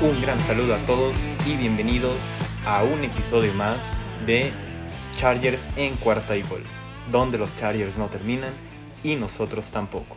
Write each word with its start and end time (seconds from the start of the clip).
Un 0.00 0.22
gran 0.22 0.38
saludo 0.38 0.76
a 0.76 0.86
todos 0.86 1.16
y 1.44 1.56
bienvenidos 1.56 2.20
a 2.64 2.84
un 2.84 3.02
episodio 3.02 3.52
más 3.54 3.78
de 4.26 4.52
Chargers 5.16 5.66
en 5.76 5.96
cuarta 5.96 6.36
y 6.36 6.42
gol, 6.42 6.62
donde 7.10 7.36
los 7.36 7.56
Chargers 7.56 7.98
no 7.98 8.06
terminan 8.06 8.52
y 9.02 9.16
nosotros 9.16 9.72
tampoco. 9.72 10.16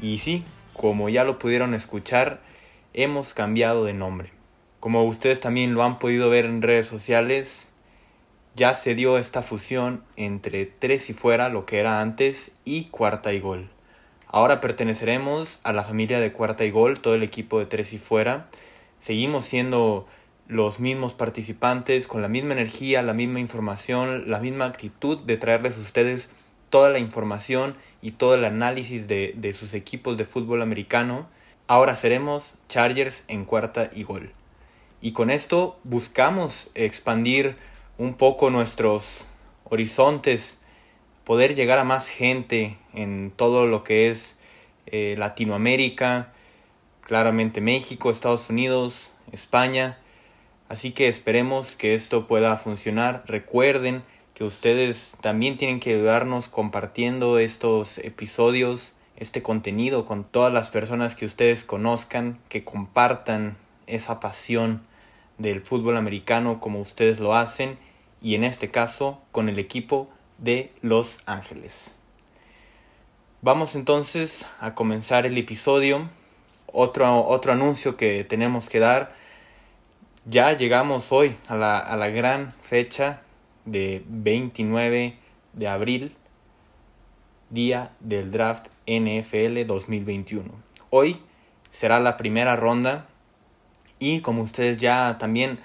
Y 0.00 0.20
sí, 0.20 0.44
como 0.72 1.10
ya 1.10 1.24
lo 1.24 1.38
pudieron 1.38 1.74
escuchar, 1.74 2.40
hemos 2.94 3.34
cambiado 3.34 3.84
de 3.84 3.92
nombre. 3.92 4.30
Como 4.80 5.04
ustedes 5.04 5.40
también 5.40 5.74
lo 5.74 5.82
han 5.82 5.98
podido 5.98 6.30
ver 6.30 6.46
en 6.46 6.62
redes 6.62 6.86
sociales, 6.86 7.70
ya 8.54 8.72
se 8.72 8.94
dio 8.94 9.18
esta 9.18 9.42
fusión 9.42 10.04
entre 10.16 10.64
tres 10.64 11.10
y 11.10 11.12
fuera, 11.12 11.50
lo 11.50 11.66
que 11.66 11.80
era 11.80 12.00
antes, 12.00 12.52
y 12.64 12.84
cuarta 12.84 13.34
y 13.34 13.40
gol. 13.40 13.68
Ahora 14.26 14.62
perteneceremos 14.62 15.60
a 15.64 15.74
la 15.74 15.84
familia 15.84 16.18
de 16.18 16.32
cuarta 16.32 16.64
y 16.64 16.70
gol, 16.70 17.00
todo 17.00 17.14
el 17.14 17.22
equipo 17.22 17.58
de 17.58 17.66
tres 17.66 17.92
y 17.92 17.98
fuera. 17.98 18.46
Seguimos 18.98 19.44
siendo 19.44 20.06
los 20.48 20.80
mismos 20.80 21.12
participantes, 21.12 22.06
con 22.06 22.22
la 22.22 22.28
misma 22.28 22.54
energía, 22.54 23.02
la 23.02 23.12
misma 23.12 23.40
información, 23.40 24.30
la 24.30 24.38
misma 24.38 24.66
actitud 24.66 25.18
de 25.18 25.36
traerles 25.36 25.76
a 25.76 25.80
ustedes 25.80 26.30
toda 26.70 26.90
la 26.90 26.98
información 26.98 27.76
y 28.02 28.12
todo 28.12 28.34
el 28.34 28.44
análisis 28.44 29.08
de, 29.08 29.34
de 29.36 29.52
sus 29.52 29.74
equipos 29.74 30.16
de 30.16 30.24
fútbol 30.24 30.62
americano. 30.62 31.26
Ahora 31.66 31.96
seremos 31.96 32.54
Chargers 32.68 33.24
en 33.28 33.44
cuarta 33.44 33.90
y 33.94 34.04
gol. 34.04 34.32
Y 35.00 35.12
con 35.12 35.30
esto 35.30 35.78
buscamos 35.84 36.70
expandir 36.74 37.56
un 37.98 38.14
poco 38.14 38.50
nuestros 38.50 39.28
horizontes 39.64 40.62
poder 41.24 41.56
llegar 41.56 41.78
a 41.78 41.84
más 41.84 42.08
gente 42.08 42.76
en 42.94 43.32
todo 43.34 43.66
lo 43.66 43.82
que 43.82 44.10
es 44.10 44.38
eh, 44.86 45.16
Latinoamérica, 45.18 46.32
claramente 47.06 47.60
México, 47.60 48.10
Estados 48.10 48.50
Unidos, 48.50 49.14
España. 49.30 49.96
Así 50.68 50.90
que 50.90 51.06
esperemos 51.06 51.76
que 51.76 51.94
esto 51.94 52.26
pueda 52.26 52.56
funcionar. 52.56 53.22
Recuerden 53.26 54.02
que 54.34 54.42
ustedes 54.42 55.16
también 55.20 55.56
tienen 55.56 55.78
que 55.78 55.94
ayudarnos 55.94 56.48
compartiendo 56.48 57.38
estos 57.38 57.98
episodios, 57.98 58.92
este 59.16 59.40
contenido 59.40 60.04
con 60.04 60.24
todas 60.24 60.52
las 60.52 60.70
personas 60.70 61.14
que 61.14 61.26
ustedes 61.26 61.64
conozcan, 61.64 62.40
que 62.48 62.64
compartan 62.64 63.56
esa 63.86 64.18
pasión 64.18 64.82
del 65.38 65.60
fútbol 65.60 65.96
americano 65.96 66.60
como 66.60 66.80
ustedes 66.80 67.20
lo 67.20 67.36
hacen 67.36 67.78
y 68.20 68.34
en 68.34 68.42
este 68.42 68.72
caso 68.72 69.22
con 69.30 69.48
el 69.48 69.60
equipo 69.60 70.10
de 70.38 70.72
Los 70.82 71.20
Ángeles. 71.26 71.92
Vamos 73.42 73.76
entonces 73.76 74.44
a 74.58 74.74
comenzar 74.74 75.24
el 75.24 75.38
episodio. 75.38 76.08
Otro, 76.78 77.26
otro 77.26 77.52
anuncio 77.52 77.96
que 77.96 78.22
tenemos 78.24 78.68
que 78.68 78.80
dar. 78.80 79.14
Ya 80.26 80.52
llegamos 80.52 81.10
hoy 81.10 81.34
a 81.48 81.56
la, 81.56 81.78
a 81.78 81.96
la 81.96 82.10
gran 82.10 82.52
fecha 82.60 83.22
de 83.64 84.04
29 84.06 85.16
de 85.54 85.68
abril, 85.68 86.14
día 87.48 87.92
del 88.00 88.30
draft 88.30 88.66
NFL 88.86 89.64
2021. 89.66 90.50
Hoy 90.90 91.22
será 91.70 91.98
la 91.98 92.18
primera 92.18 92.56
ronda 92.56 93.06
y 93.98 94.20
como 94.20 94.42
ustedes 94.42 94.76
ya 94.76 95.16
también 95.18 95.58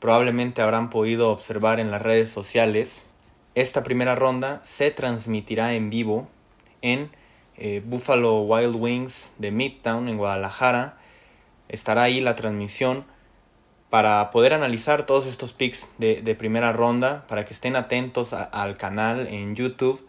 probablemente 0.00 0.62
habrán 0.62 0.90
podido 0.90 1.30
observar 1.30 1.78
en 1.78 1.92
las 1.92 2.02
redes 2.02 2.28
sociales, 2.28 3.08
esta 3.54 3.84
primera 3.84 4.16
ronda 4.16 4.60
se 4.64 4.90
transmitirá 4.90 5.74
en 5.74 5.90
vivo 5.90 6.26
en 6.82 7.10
eh, 7.58 7.82
Buffalo 7.84 8.42
Wild 8.42 8.76
Wings 8.76 9.34
de 9.38 9.50
Midtown 9.50 10.08
en 10.08 10.18
Guadalajara. 10.18 10.98
Estará 11.68 12.04
ahí 12.04 12.20
la 12.20 12.36
transmisión 12.36 13.04
para 13.90 14.30
poder 14.30 14.52
analizar 14.52 15.06
todos 15.06 15.26
estos 15.26 15.52
picks 15.52 15.88
de, 15.98 16.34
primera 16.38 16.72
ronda, 16.72 17.24
para 17.28 17.44
que 17.44 17.54
estén 17.54 17.76
atentos 17.76 18.32
al 18.32 18.76
canal 18.76 19.26
en 19.26 19.54
YouTube. 19.54 20.06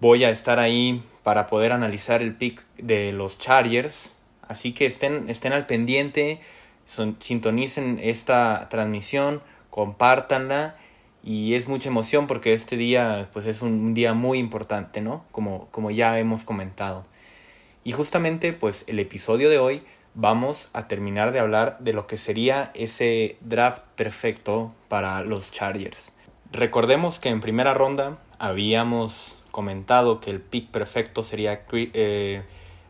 Voy 0.00 0.24
a 0.24 0.30
estar 0.30 0.58
ahí 0.58 1.02
para 1.22 1.46
poder 1.46 1.72
analizar 1.72 2.22
el 2.22 2.34
pick 2.34 2.62
de 2.76 3.12
los 3.12 3.38
Chargers. 3.38 4.12
Así 4.48 4.72
que 4.72 4.86
estén, 4.86 5.28
estén 5.28 5.52
al 5.52 5.66
pendiente, 5.66 6.40
sintonicen 7.20 7.98
esta 8.02 8.68
transmisión, 8.68 9.42
compártanla 9.70 10.76
y 11.26 11.54
es 11.54 11.66
mucha 11.66 11.88
emoción 11.88 12.28
porque 12.28 12.54
este 12.54 12.76
día 12.76 13.28
pues 13.32 13.46
es 13.46 13.60
un, 13.60 13.94
día 13.94 14.14
muy 14.14 14.38
importante, 14.38 15.00
¿no? 15.00 15.24
Como, 15.32 15.66
como 15.72 15.90
ya 15.90 16.20
hemos 16.20 16.44
comentado. 16.44 17.04
Y 17.82 17.90
justamente 17.90 18.52
pues 18.52 18.84
el 18.86 19.00
episodio 19.00 19.50
de 19.50 19.58
hoy 19.58 19.82
vamos 20.14 20.70
a 20.72 20.86
terminar 20.86 21.32
de 21.32 21.40
hablar 21.40 21.78
de 21.80 21.92
lo 21.92 22.06
que 22.06 22.16
sería 22.16 22.70
ese 22.74 23.38
draft 23.40 23.82
perfecto 23.96 24.72
para 24.86 25.20
los 25.22 25.50
Chargers. 25.50 26.12
Recordemos 26.52 27.18
que 27.18 27.30
en 27.30 27.40
primera 27.40 27.74
ronda 27.74 28.18
habíamos 28.38 29.42
comentado 29.50 30.20
que 30.20 30.30
el 30.30 30.40
pick 30.40 30.70
perfecto 30.70 31.24
sería 31.24 31.64
eh, 31.72 32.44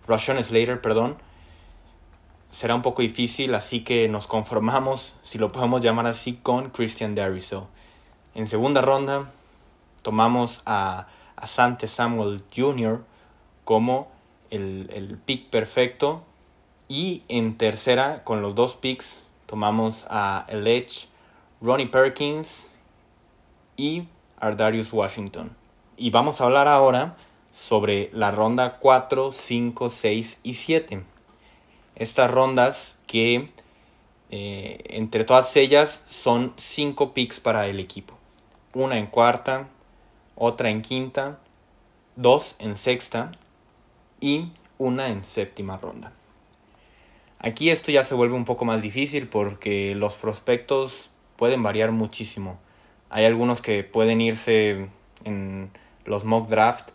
Slater, 0.07 0.83
perdón. 0.83 1.17
Será 2.51 2.75
un 2.75 2.83
poco 2.83 3.01
difícil, 3.01 3.55
así 3.55 3.81
que 3.81 4.09
nos 4.09 4.27
conformamos, 4.27 5.17
si 5.23 5.39
lo 5.39 5.53
podemos 5.53 5.81
llamar 5.81 6.07
así, 6.07 6.39
con 6.43 6.69
Christian 6.69 7.15
Dariso. 7.15 7.71
En 8.37 8.49
segunda 8.49 8.83
ronda 8.83 9.31
tomamos 10.03 10.61
a, 10.67 11.07
Sante 11.47 11.89
Samuel 11.89 12.43
Jr. 12.55 13.03
como 13.65 14.09
el, 14.51 14.91
el 14.93 15.17
pick 15.17 15.49
perfecto. 15.49 16.23
Y 16.87 17.23
en 17.29 17.57
tercera, 17.57 18.25
con 18.25 18.43
los 18.43 18.55
dos 18.55 18.75
picks, 18.75 19.23
tomamos 19.47 20.05
a 20.11 20.45
el 20.49 20.67
Edge, 20.67 21.09
Ronnie 21.63 21.87
Perkins 21.87 22.69
y 23.79 24.07
Ardarius 24.39 24.93
Washington. 24.93 25.57
Y 25.97 26.11
vamos 26.11 26.43
a 26.43 26.45
hablar 26.45 26.69
ahora 26.69 27.17
sobre 27.53 28.11
la 28.13 28.33
ronda 28.33 28.77
4, 28.81 29.33
5, 29.33 29.89
6 29.89 30.41
y 30.43 30.53
7. 30.53 31.03
Estas 31.95 32.31
rondas 32.31 32.99
que 33.07 33.49
eh, 34.29 34.85
entre 34.91 35.25
todas 35.25 35.57
ellas 35.57 36.05
son 36.11 36.53
5 36.59 37.15
picks 37.15 37.41
para 37.41 37.67
el 37.69 37.81
equipo 37.81 38.16
una 38.77 38.99
en 38.99 39.07
cuarta, 39.07 39.69
otra 40.35 40.69
en 40.69 40.83
quinta, 40.83 41.39
dos 42.15 42.57
en 42.59 42.77
sexta 42.77 43.33
y 44.21 44.53
una 44.77 45.09
en 45.09 45.25
séptima 45.25 45.79
ronda. 45.79 46.13
Aquí 47.39 47.71
esto 47.71 47.91
ya 47.91 48.05
se 48.05 48.15
vuelve 48.15 48.35
un 48.35 48.45
poco 48.45 48.67
más 48.67 48.83
difícil 48.83 49.29
porque 49.29 49.95
los 49.95 50.15
prospectos 50.15 51.11
pueden 51.37 51.63
variar 51.63 51.91
muchísimo. 51.91 52.59
Hay 53.09 53.25
algunos 53.25 53.63
que 53.63 53.83
pueden 53.83 54.21
irse 54.21 54.89
en 55.25 55.71
los 56.05 56.25
mock 56.25 56.49
draft, 56.49 56.91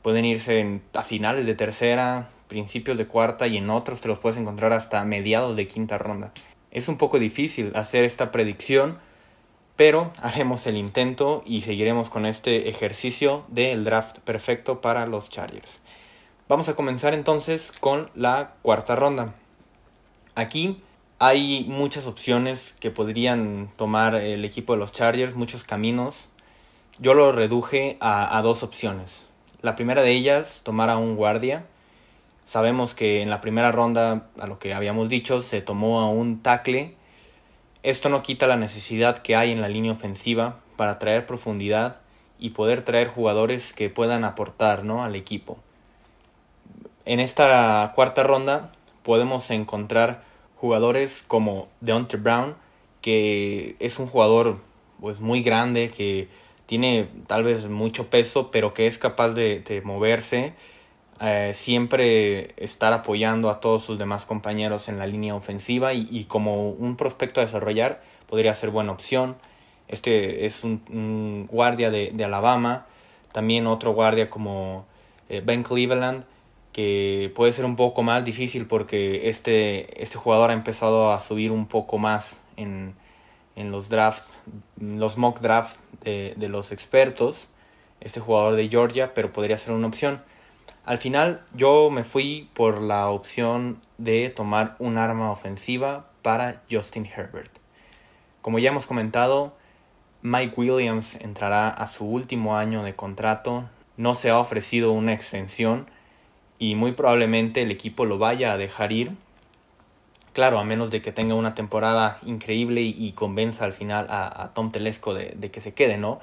pueden 0.00 0.24
irse 0.24 0.80
a 0.94 1.02
finales 1.02 1.44
de 1.44 1.54
tercera, 1.54 2.30
principios 2.48 2.96
de 2.96 3.06
cuarta 3.06 3.46
y 3.46 3.58
en 3.58 3.68
otros 3.68 4.00
te 4.00 4.08
los 4.08 4.18
puedes 4.18 4.38
encontrar 4.38 4.72
hasta 4.72 5.04
mediados 5.04 5.54
de 5.54 5.66
quinta 5.66 5.98
ronda. 5.98 6.32
Es 6.70 6.88
un 6.88 6.96
poco 6.96 7.18
difícil 7.18 7.72
hacer 7.74 8.04
esta 8.04 8.32
predicción 8.32 8.98
pero 9.76 10.12
haremos 10.22 10.66
el 10.66 10.76
intento 10.76 11.42
y 11.46 11.60
seguiremos 11.60 12.08
con 12.08 12.26
este 12.26 12.68
ejercicio 12.68 13.44
del 13.48 13.84
draft 13.84 14.18
perfecto 14.20 14.80
para 14.80 15.06
los 15.06 15.28
Chargers. 15.30 15.70
Vamos 16.48 16.68
a 16.68 16.74
comenzar 16.74 17.12
entonces 17.12 17.72
con 17.78 18.10
la 18.14 18.54
cuarta 18.62 18.96
ronda. 18.96 19.34
Aquí 20.34 20.80
hay 21.18 21.64
muchas 21.68 22.06
opciones 22.06 22.74
que 22.78 22.90
podrían 22.90 23.70
tomar 23.76 24.14
el 24.14 24.44
equipo 24.44 24.72
de 24.72 24.78
los 24.78 24.92
Chargers, 24.92 25.34
muchos 25.34 25.64
caminos. 25.64 26.28
Yo 26.98 27.14
lo 27.14 27.32
reduje 27.32 27.96
a, 28.00 28.40
dos 28.42 28.62
opciones. 28.62 29.26
La 29.60 29.76
primera 29.76 30.02
de 30.02 30.12
ellas, 30.12 30.60
tomar 30.62 30.88
a 30.88 30.98
un 30.98 31.16
guardia. 31.16 31.66
Sabemos 32.44 32.94
que 32.94 33.22
en 33.22 33.28
la 33.28 33.40
primera 33.40 33.72
ronda, 33.72 34.28
a 34.38 34.46
lo 34.46 34.58
que 34.58 34.72
habíamos 34.72 35.08
dicho, 35.08 35.42
se 35.42 35.60
tomó 35.60 36.00
a 36.00 36.08
un 36.08 36.42
tackle 36.42 36.94
esto 37.86 38.08
no 38.08 38.24
quita 38.24 38.48
la 38.48 38.56
necesidad 38.56 39.18
que 39.18 39.36
hay 39.36 39.52
en 39.52 39.60
la 39.60 39.68
línea 39.68 39.92
ofensiva 39.92 40.58
para 40.74 40.98
traer 40.98 41.24
profundidad 41.24 42.00
y 42.36 42.50
poder 42.50 42.82
traer 42.82 43.06
jugadores 43.06 43.72
que 43.72 43.88
puedan 43.88 44.24
aportar 44.24 44.82
¿no? 44.82 45.04
al 45.04 45.14
equipo. 45.14 45.56
En 47.04 47.20
esta 47.20 47.92
cuarta 47.94 48.24
ronda 48.24 48.72
podemos 49.04 49.52
encontrar 49.52 50.24
jugadores 50.56 51.22
como 51.28 51.68
Deontay 51.80 52.18
Brown, 52.18 52.56
que 53.02 53.76
es 53.78 54.00
un 54.00 54.08
jugador 54.08 54.58
pues, 54.98 55.20
muy 55.20 55.44
grande, 55.44 55.92
que 55.92 56.28
tiene 56.66 57.08
tal 57.28 57.44
vez 57.44 57.68
mucho 57.68 58.10
peso, 58.10 58.50
pero 58.50 58.74
que 58.74 58.88
es 58.88 58.98
capaz 58.98 59.28
de, 59.28 59.60
de 59.60 59.80
moverse 59.82 60.54
eh, 61.20 61.52
siempre 61.54 62.54
estar 62.62 62.92
apoyando 62.92 63.48
a 63.48 63.60
todos 63.60 63.84
sus 63.84 63.98
demás 63.98 64.26
compañeros 64.26 64.88
en 64.90 64.98
la 64.98 65.06
línea 65.06 65.34
ofensiva 65.34 65.94
y, 65.94 66.26
como 66.26 66.70
un 66.70 66.96
prospecto 66.96 67.40
a 67.40 67.46
desarrollar 67.46 68.02
podría 68.28 68.52
ser 68.52 68.70
buena 68.70 68.92
opción. 68.92 69.36
Este 69.88 70.44
es 70.44 70.62
un, 70.64 71.48
guardia 71.50 71.90
de, 71.90 72.24
Alabama, 72.24 72.86
también 73.32 73.66
otro 73.66 73.92
guardia 73.92 74.28
como 74.28 74.84
eh, 75.30 75.42
Ben 75.44 75.62
Cleveland, 75.62 76.24
que 76.72 77.32
puede 77.34 77.52
ser 77.52 77.64
un 77.64 77.76
poco 77.76 78.02
más 78.02 78.22
difícil 78.24 78.66
porque 78.66 79.30
este, 79.30 80.02
este 80.02 80.18
jugador 80.18 80.50
ha 80.50 80.52
empezado 80.52 81.12
a 81.12 81.20
subir 81.20 81.50
un 81.50 81.66
poco 81.66 81.96
más 81.96 82.40
en, 82.58 82.94
en 83.54 83.70
los 83.70 83.88
drafts, 83.88 84.28
los 84.78 85.16
mock 85.16 85.40
drafts 85.40 85.80
de, 86.02 86.34
de, 86.36 86.48
los 86.50 86.72
expertos, 86.72 87.48
este 88.00 88.20
jugador 88.20 88.56
de 88.56 88.68
Georgia, 88.68 89.14
pero 89.14 89.32
podría 89.32 89.56
ser 89.56 89.72
una 89.72 89.86
opción. 89.86 90.20
Al 90.86 90.98
final 90.98 91.40
yo 91.52 91.90
me 91.90 92.04
fui 92.04 92.48
por 92.54 92.80
la 92.80 93.08
opción 93.08 93.80
de 93.98 94.30
tomar 94.30 94.76
un 94.78 94.98
arma 94.98 95.32
ofensiva 95.32 96.06
para 96.22 96.62
Justin 96.70 97.06
Herbert. 97.06 97.50
Como 98.40 98.60
ya 98.60 98.70
hemos 98.70 98.86
comentado, 98.86 99.56
Mike 100.22 100.54
Williams 100.56 101.16
entrará 101.16 101.70
a 101.70 101.88
su 101.88 102.04
último 102.06 102.56
año 102.56 102.84
de 102.84 102.94
contrato, 102.94 103.68
no 103.96 104.14
se 104.14 104.30
ha 104.30 104.38
ofrecido 104.38 104.92
una 104.92 105.12
extensión 105.12 105.88
y 106.60 106.76
muy 106.76 106.92
probablemente 106.92 107.62
el 107.62 107.72
equipo 107.72 108.04
lo 108.04 108.18
vaya 108.18 108.52
a 108.52 108.56
dejar 108.56 108.92
ir. 108.92 109.10
Claro, 110.34 110.60
a 110.60 110.64
menos 110.64 110.92
de 110.92 111.02
que 111.02 111.10
tenga 111.10 111.34
una 111.34 111.56
temporada 111.56 112.20
increíble 112.24 112.82
y, 112.82 113.10
convenza 113.16 113.64
al 113.64 113.72
final 113.72 114.06
a, 114.08 114.52
Tom 114.54 114.70
Telesco 114.70 115.14
de, 115.14 115.34
de, 115.36 115.50
que 115.50 115.60
se 115.60 115.74
quede, 115.74 115.98
¿no? 115.98 116.20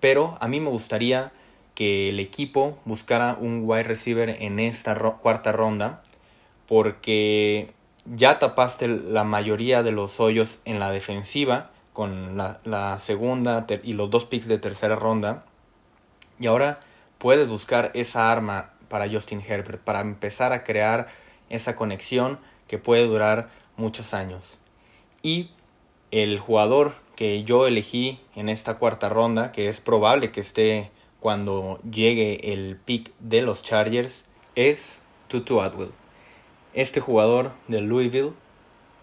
Pero 0.00 0.38
a 0.40 0.48
mí 0.48 0.58
me 0.58 0.70
gustaría 0.70 1.32
que 1.80 2.10
el 2.10 2.20
equipo 2.20 2.78
buscara 2.84 3.38
un 3.40 3.62
wide 3.64 3.84
receiver 3.84 4.36
en 4.42 4.60
esta 4.60 4.94
cuarta 4.94 5.50
ronda 5.50 6.02
porque 6.68 7.72
ya 8.04 8.38
tapaste 8.38 8.86
la 8.86 9.24
mayoría 9.24 9.82
de 9.82 9.90
los 9.90 10.20
hoyos 10.20 10.58
en 10.66 10.78
la 10.78 10.90
defensiva 10.90 11.70
con 11.94 12.36
la, 12.36 12.60
la 12.64 12.98
segunda 12.98 13.64
y 13.82 13.94
los 13.94 14.10
dos 14.10 14.26
picks 14.26 14.46
de 14.46 14.58
tercera 14.58 14.94
ronda 14.94 15.46
y 16.38 16.48
ahora 16.48 16.80
puedes 17.16 17.48
buscar 17.48 17.92
esa 17.94 18.30
arma 18.30 18.72
para 18.88 19.08
Justin 19.08 19.40
Herbert, 19.40 19.80
para 19.80 20.00
empezar 20.00 20.52
a 20.52 20.64
crear 20.64 21.08
esa 21.48 21.76
conexión 21.76 22.40
que 22.68 22.76
puede 22.76 23.06
durar 23.06 23.48
muchos 23.78 24.12
años. 24.12 24.58
Y 25.22 25.48
el 26.10 26.40
jugador 26.40 26.92
que 27.16 27.42
yo 27.42 27.66
elegí 27.66 28.20
en 28.36 28.50
esta 28.50 28.74
cuarta 28.74 29.08
ronda, 29.08 29.50
que 29.50 29.70
es 29.70 29.80
probable 29.80 30.30
que 30.30 30.42
esté 30.42 30.90
cuando 31.20 31.78
llegue 31.82 32.52
el 32.52 32.76
pick 32.76 33.12
de 33.20 33.42
los 33.42 33.62
Chargers, 33.62 34.24
es 34.54 35.02
Tutu 35.28 35.60
Atwell. 35.60 35.92
Este 36.74 37.00
jugador 37.00 37.52
de 37.68 37.80
Louisville, 37.80 38.32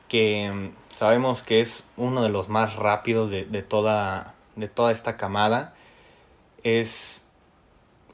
que 0.07 0.51
mm, 0.51 0.95
sabemos 0.95 1.43
que 1.43 1.61
es 1.61 1.85
uno 1.95 2.23
de 2.23 2.29
los 2.29 2.49
más 2.49 2.75
rápidos 2.75 3.29
de, 3.29 3.45
de, 3.45 3.61
toda, 3.61 4.35
de 4.55 4.67
toda 4.67 4.91
esta 4.91 5.17
camada, 5.17 5.75
es 6.63 7.25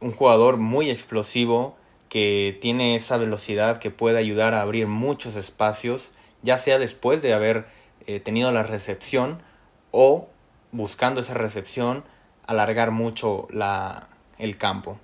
un 0.01 0.11
jugador 0.11 0.57
muy 0.57 0.89
explosivo 0.89 1.75
que 2.09 2.55
tiene 2.61 2.95
esa 2.95 3.17
velocidad 3.17 3.79
que 3.79 3.89
puede 3.89 4.19
ayudar 4.19 4.53
a 4.53 4.61
abrir 4.61 4.85
muchos 4.85 5.35
espacios, 5.35 6.11
ya 6.43 6.59
sea 6.59 6.77
después 6.77 7.21
de 7.23 7.33
haber 7.33 7.65
eh, 8.05 8.19
tenido 8.19 8.51
la 8.51 8.61
recepción 8.61 9.41
o 9.89 10.27
buscando 10.71 11.21
esa 11.21 11.33
recepción 11.33 12.03
alargar 12.47 12.91
mucho 12.91 13.47
la, 13.51 14.07
el 14.37 14.57
campo. 14.57 14.97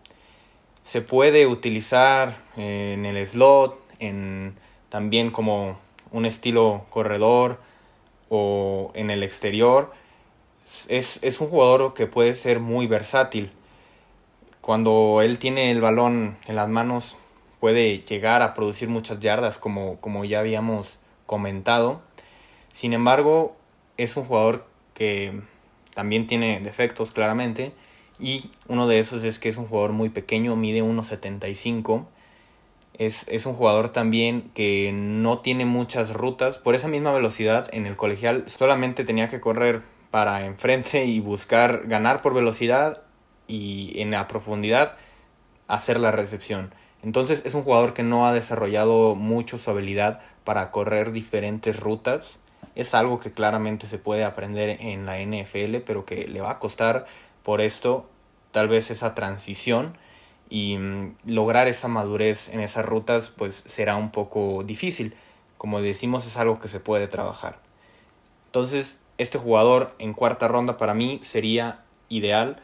Se 0.84 1.02
puede 1.02 1.46
utilizar 1.48 2.36
en 2.58 3.06
el 3.06 3.28
slot, 3.28 3.80
en, 4.00 4.56
también 4.90 5.32
como 5.32 5.80
un 6.12 6.26
estilo 6.26 6.86
corredor 6.90 7.60
o 8.30 8.92
en 8.96 9.10
el 9.10 9.24
exterior. 9.24 9.94
Es, 10.88 11.20
es 11.24 11.40
un 11.42 11.50
jugador 11.50 11.94
que 11.94 12.08
puede 12.08 12.34
ser 12.34 12.60
muy 12.60 12.88
versátil 12.88 13.52
cuando 14.70 15.22
él 15.24 15.40
tiene 15.40 15.72
el 15.72 15.82
balón 15.82 16.38
en 16.46 16.56
las 16.56 16.70
manos 16.70 17.18
puede 17.60 18.02
llegar 18.02 18.44
a 18.44 18.54
producir 18.54 18.88
muchas 18.88 19.20
yardas 19.20 19.58
como, 19.58 20.00
como 20.00 20.26
ya 20.26 20.42
habíamos 20.42 21.00
comentado. 21.26 22.02
Sin 22.74 22.94
embargo, 22.94 23.56
es 23.98 24.16
un 24.16 24.26
jugador 24.26 24.68
que 24.94 25.42
también 26.00 26.28
tiene 26.28 26.62
defectos 26.62 27.12
claramente 27.12 27.74
y 28.22 28.52
uno 28.70 28.88
de 28.88 29.00
esos 29.00 29.26
es 29.26 29.38
que 29.38 29.50
es 29.50 29.58
un 29.58 29.68
jugador 29.68 29.92
muy 29.92 30.08
pequeño, 30.08 30.56
mide 30.56 30.82
1.75. 30.82 32.06
Es, 32.94 33.28
es 33.28 33.46
un 33.46 33.54
jugador 33.54 33.90
también 33.90 34.50
que 34.54 34.94
no 34.94 35.40
tiene 35.40 35.66
muchas 35.66 36.14
rutas. 36.14 36.58
Por 36.58 36.74
esa 36.74 36.88
misma 36.88 37.12
velocidad 37.12 37.68
en 37.74 37.86
el 37.86 37.98
colegial 37.98 38.46
solamente 38.48 39.04
tenía 39.04 39.28
que 39.28 39.42
correr 39.42 39.82
para 40.10 40.46
enfrente 40.46 41.04
y 41.04 41.20
buscar 41.20 41.86
ganar 41.88 42.22
por 42.22 42.34
velocidad 42.34 43.02
y 43.50 44.00
en 44.00 44.12
la 44.12 44.30
profundidad 44.30 44.96
hacer 45.68 46.00
la 46.00 46.14
recepción. 46.14 46.74
Entonces 47.04 47.42
es 47.44 47.56
un 47.56 47.64
jugador 47.64 47.94
que 47.94 48.04
no 48.04 48.26
ha 48.26 48.32
desarrollado 48.32 49.16
mucho 49.16 49.58
su 49.58 49.70
habilidad 49.70 50.22
para 50.46 50.72
correr 50.72 51.12
diferentes 51.12 51.78
rutas. 51.78 52.40
Es 52.76 52.94
algo 52.94 53.20
que 53.20 53.32
claramente 53.32 53.88
se 53.88 53.98
puede 53.98 54.24
aprender 54.24 54.78
en 54.82 55.06
la 55.06 55.20
NFL, 55.20 55.78
pero 55.86 56.06
que 56.06 56.28
le 56.28 56.42
va 56.42 56.52
a 56.52 56.60
costar 56.60 57.06
por 57.44 57.62
esto 57.62 58.10
tal 58.52 58.68
vez 58.68 58.92
esa 58.92 59.16
transición 59.16 59.98
y 60.50 60.78
mm, 60.78 61.16
lograr 61.26 61.68
esa 61.68 61.88
madurez 61.88 62.50
en 62.50 62.60
esas 62.60 62.86
rutas 62.86 63.30
pues 63.30 63.56
será 63.56 63.96
un 63.96 64.12
poco 64.12 64.64
difícil. 64.64 65.16
Como 65.58 65.82
decimos 65.82 66.26
es 66.26 66.38
algo 66.38 66.60
que 66.60 66.68
se 66.68 66.80
puede 66.80 67.08
trabajar. 67.08 67.60
Entonces 68.48 69.04
este 69.18 69.38
jugador 69.38 69.94
en 70.00 70.14
cuarta 70.14 70.48
ronda 70.48 70.78
para 70.78 70.94
mí 70.94 71.20
sería 71.24 71.82
ideal 72.08 72.62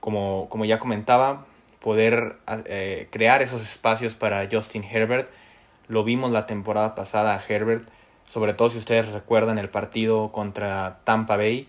como, 0.00 0.48
como 0.50 0.66
ya 0.66 0.78
comentaba, 0.78 1.46
poder 1.80 2.36
eh, 2.66 3.08
crear 3.10 3.42
esos 3.42 3.62
espacios 3.62 4.14
para 4.14 4.46
Justin 4.50 4.84
Herbert. 4.84 5.30
Lo 5.88 6.04
vimos 6.04 6.30
la 6.30 6.46
temporada 6.46 6.94
pasada 6.94 7.34
a 7.34 7.42
Herbert, 7.46 7.88
sobre 8.28 8.54
todo 8.54 8.70
si 8.70 8.78
ustedes 8.78 9.12
recuerdan 9.12 9.58
el 9.58 9.68
partido 9.68 10.32
contra 10.32 11.00
Tampa 11.04 11.36
Bay, 11.36 11.68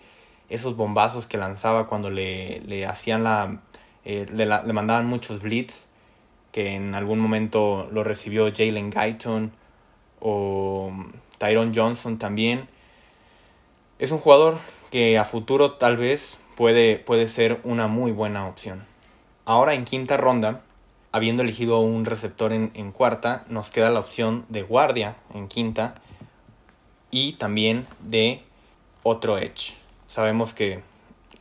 esos 0.50 0.75
bombazos 0.75 1.28
que 1.28 1.38
lanzaba 1.38 1.88
cuando 1.88 2.10
le, 2.10 2.62
le 2.62 2.86
hacían 2.86 3.24
la, 3.24 3.60
eh, 4.04 4.28
le, 4.31 4.46
le, 4.46 4.74
mandaban 4.74 5.07
muchos 5.07 5.42
blitz, 5.42 5.86
que 6.52 6.75
en 6.75 6.96
algún 6.96 7.19
momento 7.19 7.90
lo 7.92 8.04
recibió 8.04 8.52
Jalen 8.56 8.92
Guyton 8.92 9.52
o 10.19 10.92
Tyrone 11.38 11.74
Johnson 11.75 12.18
también. 12.18 12.68
Es 14.00 14.12
un 14.12 14.19
jugador 14.19 14.58
que 14.92 15.18
a 15.18 15.25
futuro 15.25 15.74
tal 15.74 15.98
vez 15.98 16.40
puede, 16.56 16.98
puede 16.98 17.28
ser 17.28 17.60
una 17.63 17.88
muy 17.88 18.12
buena 18.12 18.48
opción. 18.48 18.86
Ahora 19.46 19.74
en 19.74 19.86
quinta 19.86 20.18
ronda, 20.18 20.62
habiendo 21.12 21.44
elegido 21.44 21.80
un 21.80 22.06
receptor 22.06 22.53
en, 22.53 22.72
en 22.74 22.91
cuarta, 22.91 23.46
nos 23.50 23.72
queda 23.72 23.89
la 23.89 24.00
opción 24.00 24.46
de 24.50 24.63
guardia 24.63 25.15
en 25.34 25.48
quinta 25.48 25.96
y 27.15 27.34
también 27.34 27.88
de 28.01 28.41
otro 29.01 29.38
edge. 29.38 29.74
Sabemos 30.07 30.53
que 30.53 30.81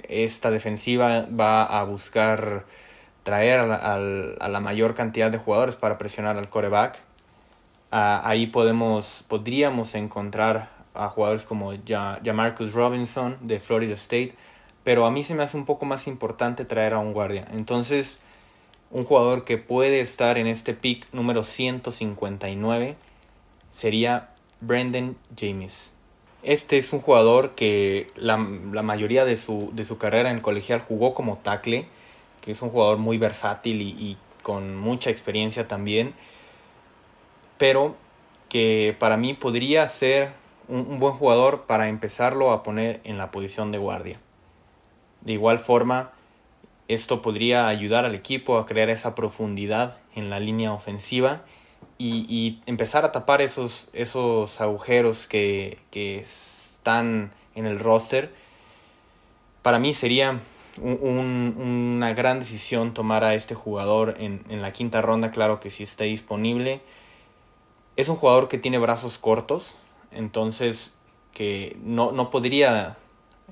esta 0.09 0.53
defensiva 0.53 1.27
va 1.29 1.65
a 1.65 1.83
buscar 1.83 2.65
traer 3.25 3.59
a 3.59 3.99
la, 4.49 4.61
mayor 4.61 4.95
cantidad 4.95 5.33
de 5.33 5.39
jugadores 5.39 5.75
para 5.75 5.99
presionar 5.99 6.37
al 6.37 6.49
coreback. 6.49 7.01
Uh, 7.91 8.23
ahí 8.23 8.47
podemos, 8.47 9.25
podríamos 9.27 9.97
encontrar 9.97 10.69
a 10.95 11.09
jugadores 11.09 11.45
como 11.45 11.73
ya, 11.73 12.21
Marcus 12.33 12.73
Robinson 12.73 13.37
de 13.41 13.59
Florida 13.59 13.95
State, 13.95 14.35
pero 14.85 15.07
a 15.07 15.11
mí 15.11 15.25
se 15.25 15.35
me 15.35 15.43
hace 15.43 15.57
un 15.57 15.65
poco 15.65 15.87
más 15.87 16.07
importante 16.07 16.65
traer 16.65 16.93
a 16.93 17.01
un 17.01 17.13
guardia. 17.13 17.47
Entonces, 17.53 18.21
un 18.93 19.03
jugador 19.05 19.45
que 19.45 19.59
puede 19.59 20.01
estar 20.01 20.39
en 20.39 20.47
este 20.47 20.73
pick 20.73 21.13
número 21.13 21.43
159 21.43 22.97
sería 23.73 24.34
Brendan 24.67 25.17
James. 25.39 25.93
Este 26.43 26.77
es 26.77 26.93
un 26.93 27.01
jugador 27.01 27.55
que 27.55 28.07
la, 28.17 28.37
la 28.73 28.83
mayoría 28.83 29.25
de 29.25 29.37
su, 29.37 29.71
de 29.73 29.85
su, 29.85 29.97
carrera 29.97 30.31
en 30.31 30.41
colegial 30.41 30.81
jugó 30.81 31.15
como 31.15 31.39
tackle, 31.39 31.87
que 32.43 32.53
es 32.53 32.61
un 32.61 32.71
jugador 32.71 32.99
muy 32.99 33.17
versátil 33.17 33.81
y, 33.81 33.91
y 33.99 34.19
con 34.43 34.77
mucha 34.77 35.11
experiencia 35.11 35.69
también, 35.69 36.15
pero 37.57 37.97
que 38.51 38.95
para 38.99 39.17
mí 39.17 39.35
podría 39.35 39.89
ser 39.89 40.33
un, 40.69 40.81
un 40.81 41.01
buen 41.01 41.15
jugador 41.15 41.63
para 41.63 41.89
empezarlo 41.89 42.53
a 42.53 42.63
poner 42.63 43.01
en 43.05 43.17
la 43.17 43.31
posición 43.31 43.73
de 43.73 43.79
guardia. 43.79 44.21
De 45.23 45.33
igual 45.33 45.59
forma, 45.59 46.13
esto 46.89 47.23
podría 47.23 47.69
ayudar 47.69 48.05
al 48.05 48.15
equipo 48.15 48.59
a 48.59 48.67
crear 48.67 48.91
esa 48.91 49.15
profundidad 49.15 49.97
en 50.15 50.29
la 50.29 50.41
línea 50.41 50.75
ofensiva 50.75 51.43
y, 51.99 52.63
empezar 52.67 53.05
a 53.05 53.13
tapar 53.13 53.41
esos, 53.41 53.89
esos 53.93 54.61
agujeros 54.61 55.27
que, 55.27 55.79
están 55.93 57.33
en 57.55 57.67
el 57.67 57.79
roster. 57.79 58.33
Para 59.63 59.79
mí 59.79 59.95
sería 59.95 60.41
una 60.77 62.13
gran 62.15 62.41
decisión 62.41 62.93
tomar 62.95 63.25
a 63.25 63.35
este 63.35 63.55
jugador 63.55 64.17
en, 64.19 64.45
en 64.49 64.61
la 64.61 64.73
quinta 64.73 65.01
ronda, 65.01 65.31
claro 65.31 65.61
que 65.61 65.71
si 65.71 65.85
está 65.85 66.05
disponible. 66.05 66.83
Es 67.97 68.09
un 68.09 68.17
jugador 68.17 68.49
que 68.49 68.59
tiene 68.59 68.79
brazos 68.79 69.19
cortos, 69.19 69.75
entonces 70.11 70.95
que 71.33 71.77
no, 71.83 72.13
no 72.13 72.31
podría 72.31 72.97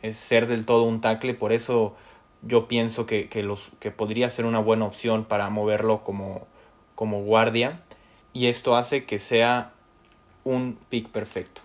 es 0.02 0.16
ser 0.16 0.46
del 0.46 0.64
todo 0.64 0.82
un 0.82 1.00
tackle, 1.00 1.34
por 1.34 1.52
eso 1.52 1.94
yo 2.42 2.66
pienso 2.66 3.06
que, 3.06 3.28
los, 3.42 3.70
que 3.78 3.90
podría 3.90 4.28
ser 4.30 4.46
una 4.46 4.58
buena 4.58 4.84
opción 4.84 5.24
para 5.24 5.48
moverlo 5.48 6.02
como, 6.02 6.46
como 6.94 7.22
guardia 7.22 7.82
y 8.32 8.46
esto 8.46 8.76
hace 8.76 9.04
que 9.04 9.18
sea 9.18 9.72
un 10.44 10.78
pick 10.88 11.08
perfecto. 11.08 11.60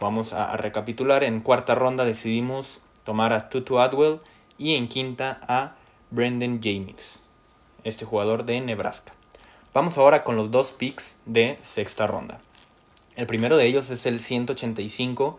Vamos 0.00 0.32
a, 0.32 0.56
recapitular. 0.56 1.24
En 1.24 1.40
cuarta 1.40 1.74
ronda 1.74 2.04
decidimos 2.04 2.80
tomar 3.04 3.32
a 3.32 3.48
Tutu 3.48 3.78
Adwell 3.78 4.20
y 4.58 4.74
en 4.76 4.88
quinta 4.88 5.40
a 5.48 5.76
Brendan 6.10 6.60
James, 6.62 7.20
este 7.84 8.04
jugador 8.04 8.44
de 8.44 8.60
Nebraska. 8.60 9.12
Vamos 9.72 9.98
ahora 9.98 10.22
con 10.22 10.36
los 10.36 10.50
dos 10.50 10.70
picks 10.70 11.16
de 11.26 11.58
sexta 11.62 12.06
ronda. 12.06 12.40
El 13.16 13.26
primero 13.26 13.56
de 13.56 13.66
ellos 13.66 13.90
es 13.90 14.06
el 14.06 14.20
185 14.20 15.38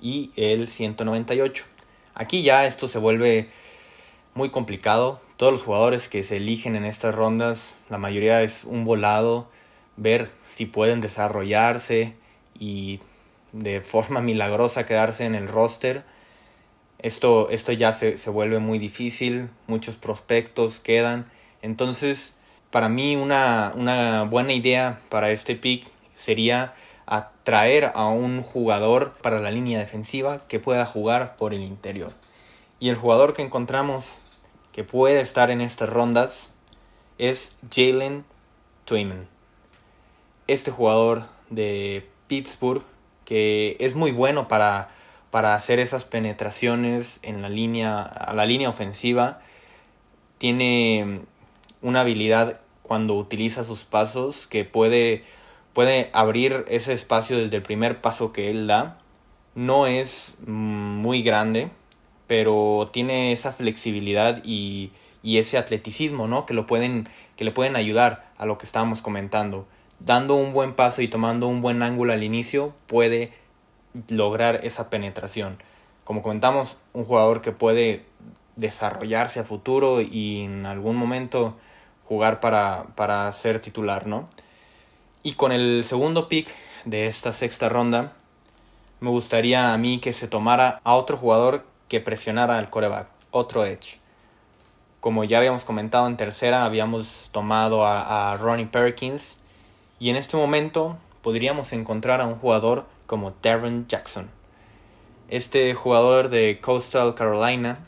y 0.00 0.30
el 0.36 0.68
198. 0.68 1.64
Aquí 2.14 2.42
ya 2.42 2.66
esto 2.66 2.88
se 2.88 2.98
vuelve 2.98 3.50
muy 4.34 4.50
complicado. 4.50 5.20
Todos 5.36 5.52
los 5.52 5.62
jugadores 5.62 6.08
que 6.08 6.24
se 6.24 6.38
eligen 6.38 6.74
en 6.74 6.84
estas 6.84 7.14
rondas, 7.14 7.76
la 7.88 7.98
mayoría 7.98 8.42
es 8.42 8.64
un 8.64 8.84
volado, 8.84 9.48
ver 9.98 10.30
si 10.54 10.64
pueden 10.64 11.00
desarrollarse 11.00 12.14
y 12.58 13.00
de 13.52 13.80
forma 13.80 14.20
milagrosa 14.20 14.86
quedarse 14.86 15.26
en 15.26 15.34
el 15.34 15.48
roster. 15.48 16.04
Esto, 16.98 17.50
esto 17.50 17.72
ya 17.72 17.92
se, 17.92 18.18
se 18.18 18.30
vuelve 18.30 18.58
muy 18.58 18.78
difícil, 18.78 19.50
muchos 19.66 19.96
prospectos 19.96 20.80
quedan. 20.80 21.26
Entonces, 21.62 22.36
para 22.70 22.88
mí 22.88 23.16
una, 23.16 23.72
una 23.74 24.24
buena 24.24 24.52
idea 24.52 25.00
para 25.08 25.30
este 25.30 25.54
pick 25.54 25.86
sería 26.14 26.74
atraer 27.06 27.92
a 27.94 28.08
un 28.08 28.42
jugador 28.42 29.14
para 29.22 29.40
la 29.40 29.50
línea 29.50 29.78
defensiva 29.78 30.42
que 30.48 30.60
pueda 30.60 30.84
jugar 30.84 31.36
por 31.36 31.54
el 31.54 31.62
interior. 31.62 32.12
Y 32.80 32.90
el 32.90 32.96
jugador 32.96 33.34
que 33.34 33.42
encontramos 33.42 34.20
que 34.72 34.84
puede 34.84 35.20
estar 35.20 35.50
en 35.50 35.60
estas 35.60 35.88
rondas 35.88 36.52
es 37.16 37.56
Jalen 37.74 38.24
Twyman. 38.84 39.37
Este 40.48 40.72
jugador 40.72 41.26
de 41.50 42.08
Pittsburgh 42.26 42.82
que 43.24 43.76
es 43.78 43.94
muy 43.94 44.10
bueno 44.10 44.48
para, 44.48 44.88
para 45.30 45.54
hacer 45.54 45.80
esas 45.80 46.04
penetraciones 46.04 47.20
en 47.22 47.42
la 47.42 47.48
línea, 47.50 48.02
a 48.02 48.32
la 48.32 48.46
línea 48.46 48.70
ofensiva. 48.70 49.40
Tiene 50.38 51.20
una 51.82 52.00
habilidad 52.00 52.60
cuando 52.82 53.14
utiliza 53.14 53.64
sus 53.64 53.84
pasos 53.84 54.46
que 54.46 54.64
puede 54.64 55.24
puede 55.78 56.10
abrir 56.12 56.64
ese 56.66 56.92
espacio 56.92 57.38
desde 57.38 57.54
el 57.54 57.62
primer 57.62 58.00
paso 58.00 58.32
que 58.32 58.50
él 58.50 58.66
da. 58.66 58.98
No 59.54 59.86
es 59.86 60.38
muy 60.46 61.22
grande, 61.22 61.70
pero 62.26 62.90
tiene 62.92 63.30
esa 63.30 63.52
flexibilidad 63.52 64.42
y, 64.44 64.90
ese 65.22 65.58
atleticismo, 65.58 66.26
¿no? 66.26 66.46
Que, 66.46 66.54
lo 66.54 66.66
pueden, 66.66 67.08
que 67.36 67.44
le 67.44 67.52
pueden 67.52 67.76
ayudar 67.76 68.28
a 68.38 68.46
lo 68.46 68.58
que 68.58 68.66
estábamos 68.66 69.02
comentando. 69.02 69.68
Dando 70.00 70.34
un 70.34 70.52
buen 70.52 70.74
paso 70.74 71.02
y 71.02 71.08
tomando 71.08 71.48
un 71.48 71.60
buen 71.60 71.82
ángulo 71.82 72.12
al 72.12 72.22
inicio, 72.22 72.74
puede 72.86 73.32
lograr 74.08 74.60
esa 74.64 74.90
penetración. 74.90 75.58
Como 76.04 76.22
comentamos, 76.22 76.78
un 76.92 77.04
jugador 77.04 77.42
que 77.42 77.52
puede 77.52 78.04
desarrollarse 78.56 79.40
a 79.40 79.44
futuro 79.44 80.00
y 80.00 80.42
en 80.44 80.66
algún 80.66 80.96
momento 80.96 81.56
jugar 82.04 82.40
para, 82.40 82.84
para 82.94 83.32
ser 83.32 83.60
titular, 83.60 84.06
¿no? 84.06 84.28
Y 85.22 85.34
con 85.34 85.52
el 85.52 85.84
segundo 85.84 86.28
pick 86.28 86.48
de 86.84 87.06
esta 87.06 87.32
sexta 87.32 87.68
ronda, 87.68 88.12
me 89.00 89.10
gustaría 89.10 89.72
a 89.72 89.78
mí 89.78 90.00
que 90.00 90.12
se 90.12 90.26
tomara 90.26 90.80
a 90.84 90.94
otro 90.94 91.16
jugador 91.16 91.64
que 91.88 92.00
presionara 92.00 92.58
al 92.58 92.70
coreback, 92.70 93.08
otro 93.30 93.64
edge. 93.64 94.00
Como 95.00 95.24
ya 95.24 95.38
habíamos 95.38 95.64
comentado 95.64 96.06
en 96.06 96.16
tercera, 96.16 96.64
habíamos 96.64 97.28
tomado 97.30 97.86
a, 97.86 98.36
Ronnie 98.36 98.66
Perkins 98.66 99.36
y 99.98 100.10
en 100.10 100.16
este 100.16 100.36
momento 100.36 100.98
podríamos 101.22 101.72
encontrar 101.72 102.20
a 102.20 102.26
un 102.26 102.36
jugador 102.36 102.86
como 103.06 103.34
Darren 103.42 103.86
Jackson. 103.88 104.30
Este 105.28 105.74
jugador 105.74 106.28
de 106.28 106.60
Coastal 106.60 107.14
Carolina 107.14 107.80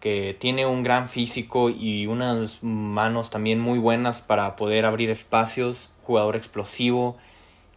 que 0.00 0.36
tiene 0.36 0.66
un 0.66 0.82
gran 0.82 1.08
físico 1.08 1.70
y 1.70 2.08
unas 2.08 2.60
manos 2.62 3.30
también 3.30 3.60
muy 3.60 3.78
buenas 3.78 4.20
para 4.20 4.56
poder 4.56 4.84
abrir 4.84 5.10
espacios 5.10 5.90
jugador 6.02 6.34
explosivo, 6.34 7.16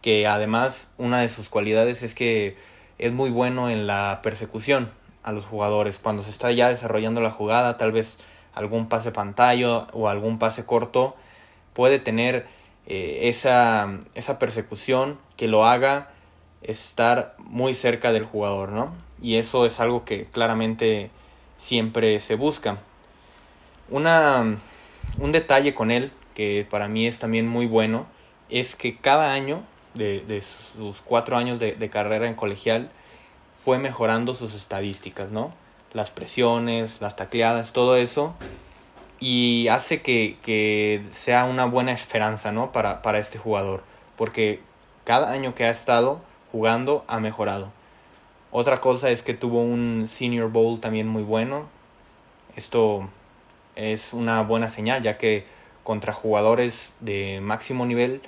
que 0.02 0.26
además 0.26 0.92
una 0.98 1.20
de 1.20 1.28
sus 1.28 1.48
cualidades 1.48 2.02
es 2.02 2.16
que 2.16 2.56
es 2.98 3.12
muy 3.12 3.30
bueno 3.30 3.70
en 3.70 3.86
la 3.86 4.20
persecución 4.24 4.90
a 5.22 5.30
los 5.30 5.44
jugadores. 5.44 6.00
Cuando 6.00 6.24
se 6.24 6.30
está 6.30 6.50
ya 6.50 6.68
desarrollando 6.68 7.20
la 7.20 7.30
jugada, 7.30 7.76
tal 7.76 7.92
vez 7.92 8.18
algún 8.54 8.88
pase 8.88 9.12
pantalla 9.12 9.86
o 9.92 10.08
algún 10.08 10.40
pase 10.40 10.64
corto, 10.64 11.14
puede 11.74 12.00
tener 12.00 12.46
eh, 12.86 13.28
esa, 13.28 14.00
esa 14.14 14.38
persecución 14.38 15.18
que 15.36 15.48
lo 15.48 15.64
haga 15.64 16.10
estar 16.62 17.34
muy 17.38 17.74
cerca 17.74 18.12
del 18.12 18.24
jugador, 18.24 18.70
¿no? 18.70 18.94
Y 19.20 19.36
eso 19.36 19.66
es 19.66 19.80
algo 19.80 20.04
que 20.04 20.26
claramente 20.26 21.10
siempre 21.58 22.20
se 22.20 22.34
busca. 22.34 22.78
Una, 23.88 24.58
un 25.18 25.32
detalle 25.32 25.74
con 25.74 25.90
él 25.90 26.12
que 26.34 26.66
para 26.68 26.88
mí 26.88 27.06
es 27.06 27.18
también 27.18 27.48
muy 27.48 27.66
bueno 27.66 28.06
es 28.50 28.76
que 28.76 28.96
cada 28.96 29.32
año 29.32 29.62
de, 29.94 30.42
sus 30.42 31.00
cuatro 31.00 31.36
años 31.36 31.58
de, 31.58 31.90
carrera 31.90 32.28
en 32.28 32.34
colegial 32.34 32.90
fue 33.54 33.78
mejorando 33.78 34.34
sus 34.34 34.54
estadísticas, 34.54 35.30
¿no? 35.30 35.54
Las 35.92 36.10
presiones, 36.10 37.00
las 37.00 37.16
tacleadas, 37.16 37.72
todo 37.72 37.96
eso. 37.96 38.34
Y 39.18 39.68
hace 39.68 40.02
que, 40.02 41.02
sea 41.12 41.44
una 41.44 41.64
buena 41.64 41.92
esperanza, 41.92 42.52
¿no? 42.52 42.72
Para, 42.72 43.02
para 43.02 43.18
este 43.18 43.38
jugador. 43.38 43.82
Porque 44.16 44.60
cada 45.04 45.30
año 45.30 45.54
que 45.54 45.64
ha 45.64 45.70
estado 45.70 46.20
jugando 46.52 47.04
ha 47.08 47.20
mejorado. 47.20 47.70
Otra 48.50 48.80
cosa 48.80 49.10
es 49.10 49.22
que 49.22 49.34
tuvo 49.34 49.60
un 49.60 50.06
Senior 50.08 50.50
Bowl 50.50 50.80
también 50.80 51.08
muy 51.08 51.22
bueno. 51.22 51.68
Esto 52.56 53.08
es 53.74 54.12
una 54.12 54.42
buena 54.42 54.70
señal, 54.70 55.02
ya 55.02 55.18
que 55.18 55.44
contra 55.82 56.12
jugadores 56.12 56.94
de 57.00 57.40
máximo 57.42 57.86
nivel 57.86 58.22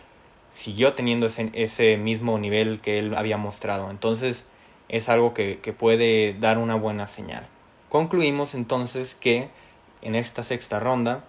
siguió 0.52 0.95
teniendo 0.95 1.26
ese, 1.26 1.50
ese, 1.54 1.97
mismo 1.97 2.38
nivel 2.38 2.80
que 2.80 2.99
él 2.99 3.14
había 3.14 3.37
mostrado. 3.37 3.90
Entonces 3.90 4.47
es 4.88 5.09
algo 5.09 5.35
que, 5.35 5.59
que, 5.61 5.73
puede 5.73 6.35
dar 6.35 6.59
una 6.59 6.75
buena 6.75 7.09
señal. 7.09 7.47
Concluimos 7.88 8.54
entonces 8.54 9.14
que 9.14 9.49
en 10.02 10.14
esta 10.14 10.43
sexta 10.43 10.81
ronda 10.81 11.25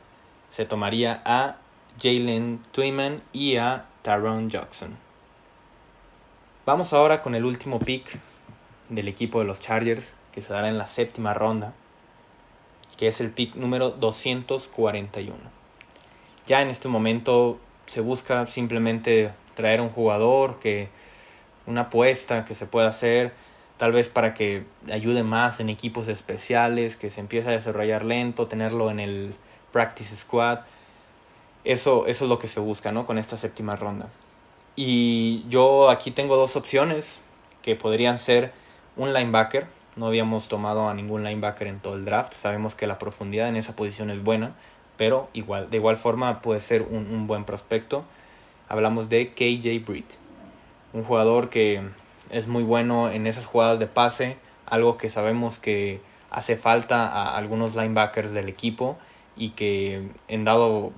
se 0.50 0.66
tomaría 0.66 1.22
a 1.26 1.58
Jalen 2.02 2.64
Twyman 2.72 3.22
y 3.34 3.58
a 3.58 3.86
Tyrone 4.02 4.50
Jackson. 4.50 4.98
Vamos 6.66 6.94
ahora 6.94 7.22
con 7.22 7.36
el 7.36 7.46
último 7.46 7.80
pick 7.80 8.20
del 8.90 9.08
equipo 9.08 9.40
de 9.40 9.46
los 9.46 9.60
Chargers 9.60 10.14
que 10.32 10.42
se 10.42 10.54
dará 10.54 10.70
en 10.70 10.78
la 10.78 10.88
séptima 10.88 11.34
ronda, 11.34 11.74
que 12.98 13.08
es 13.08 13.22
el 13.22 13.32
pick 13.32 13.56
número 13.56 13.92
241. 13.92 15.36
Ya 16.46 16.62
en 16.62 16.70
este 16.70 16.88
momento 16.88 17.60
se 17.88 18.02
busca 18.02 18.46
simplemente 18.48 19.32
traer 19.56 19.82
un 19.82 19.90
jugador, 19.90 20.60
que 20.60 20.90
una 21.66 21.82
apuesta 21.82 22.46
que 22.46 22.56
se 22.56 22.66
pueda 22.66 22.90
hacer, 22.90 23.34
tal 23.79 23.91
vez 23.91 24.09
para 24.09 24.36
que 24.36 24.65
ayude 24.91 25.24
más 25.24 25.59
en 25.59 25.69
equipos 25.69 26.07
especiales, 26.07 26.95
que 26.95 27.09
se 27.09 27.19
empiece 27.19 27.48
a 27.48 27.53
desarrollar 27.53 28.05
lento, 28.05 28.45
tenerlo 28.45 28.91
en 28.91 29.00
el 29.00 29.33
practice 29.71 30.15
squad. 30.15 30.59
Eso, 31.63 32.05
eso 32.05 32.25
es 32.25 32.29
lo 32.29 32.38
que 32.38 32.48
se 32.48 32.59
busca, 32.59 32.91
¿no? 32.91 33.07
Con 33.07 33.17
esta 33.17 33.36
séptima 33.36 33.75
ronda. 33.75 34.09
Y 34.75 35.43
yo 35.50 35.89
aquí 35.89 36.12
tengo 36.12 36.38
dos 36.38 36.55
opciones 36.55 37.24
que 37.63 37.75
podrían 37.75 38.19
ser 38.19 38.53
un 38.95 39.13
linebacker. 39.13 39.65
No 39.95 40.05
habíamos 40.05 40.48
tomado 40.48 40.88
a 40.88 40.93
ningún 40.93 41.24
linebacker 41.24 41.65
en 41.65 41.79
todo 41.79 41.95
el 41.95 42.05
draft. 42.05 42.33
Sabemos 42.33 42.75
que 42.75 42.86
la 42.86 43.00
profundidad 43.00 43.50
en 43.50 43.55
esa 43.55 43.75
posición 43.75 44.12
es 44.12 44.24
buena 44.24 44.53
pero 45.00 45.29
igual, 45.31 45.69
de 45.69 45.77
igual 45.77 45.95
forma 45.95 46.41
puede 46.41 46.59
ser 46.59 46.81
un, 46.81 47.25
buen 47.25 47.45
prospecto. 47.45 48.03
Hablamos 48.67 49.07
de 49.07 49.29
KJ 49.29 49.86
Britt, 49.88 50.15
un 50.91 51.05
jugador 51.05 51.50
que 51.50 51.81
es 52.29 52.48
muy 52.48 52.63
bueno 52.63 53.09
en 53.09 53.27
esas 53.27 53.45
jugadas 53.45 53.79
de 53.79 53.88
pase, 53.88 54.38
algo 54.65 54.98
que 54.98 55.09
sabemos 55.09 55.57
que 55.57 56.01
hace 56.29 56.57
falta 56.57 57.07
a 57.07 57.38
algunos 57.38 57.75
linebackers 57.75 58.31
del 58.31 58.50
equipo 58.50 58.98
y 59.36 59.51
que 59.51 60.09
en 60.27 60.43
dado 60.43 60.91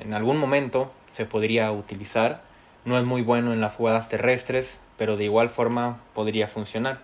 en 0.00 0.14
algún 0.14 0.38
momento 0.38 0.90
se 1.12 1.26
podría 1.26 1.70
utilizar. 1.72 2.42
No 2.84 2.98
es 2.98 3.04
muy 3.04 3.22
bueno 3.22 3.52
en 3.52 3.60
las 3.60 3.74
jugadas 3.74 4.08
terrestres, 4.08 4.78
pero 4.96 5.16
de 5.16 5.24
igual 5.24 5.50
forma 5.50 5.98
podría 6.14 6.48
funcionar. 6.48 7.00